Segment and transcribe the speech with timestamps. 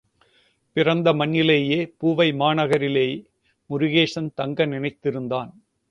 [0.75, 3.15] பிறந்த மண்ணிலேயே பூவை மாநகரிலேயே
[3.69, 5.51] முருகேசன் தங்க நினைச்சிருந்தான்.